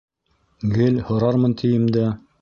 [0.77, 2.13] Гел һорармын тием дә...